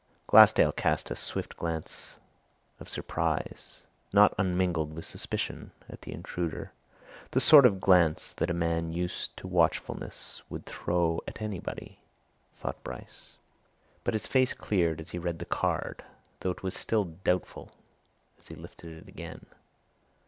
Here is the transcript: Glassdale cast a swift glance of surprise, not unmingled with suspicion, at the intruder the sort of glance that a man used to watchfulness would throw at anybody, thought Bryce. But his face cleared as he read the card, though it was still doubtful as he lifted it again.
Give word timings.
Glassdale 0.25 0.71
cast 0.71 1.11
a 1.11 1.15
swift 1.15 1.55
glance 1.57 2.15
of 2.79 2.89
surprise, 2.89 3.85
not 4.11 4.33
unmingled 4.39 4.93
with 4.95 5.05
suspicion, 5.05 5.73
at 5.87 6.01
the 6.01 6.11
intruder 6.11 6.71
the 7.29 7.39
sort 7.39 7.67
of 7.67 7.79
glance 7.79 8.31
that 8.31 8.49
a 8.49 8.51
man 8.55 8.91
used 8.91 9.37
to 9.37 9.47
watchfulness 9.47 10.41
would 10.49 10.65
throw 10.65 11.21
at 11.27 11.39
anybody, 11.39 11.99
thought 12.55 12.83
Bryce. 12.83 13.33
But 14.03 14.15
his 14.15 14.25
face 14.25 14.55
cleared 14.55 14.99
as 14.99 15.11
he 15.11 15.19
read 15.19 15.37
the 15.37 15.45
card, 15.45 16.03
though 16.39 16.49
it 16.49 16.63
was 16.63 16.73
still 16.75 17.03
doubtful 17.23 17.71
as 18.39 18.47
he 18.47 18.55
lifted 18.55 19.03
it 19.03 19.07
again. 19.07 19.45